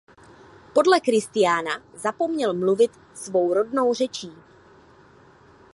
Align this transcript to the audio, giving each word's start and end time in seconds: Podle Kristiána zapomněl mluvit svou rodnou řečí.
Podle 0.73 0.99
Kristiána 0.99 1.83
zapomněl 1.93 2.53
mluvit 2.53 2.91
svou 3.13 3.53
rodnou 3.53 3.93
řečí. 3.93 4.31